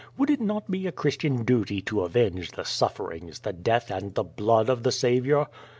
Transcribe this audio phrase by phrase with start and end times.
[0.17, 4.23] Would it not be a Christian duty to avenge the sufferings, the death and the
[4.23, 5.47] blood of the Saviour?"